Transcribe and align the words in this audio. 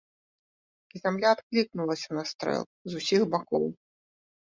Зямля 1.01 1.29
адклікнулася 1.37 2.09
на 2.21 2.25
стрэл 2.33 2.63
з 2.91 3.01
усіх 3.03 3.21
бакоў. 3.37 3.73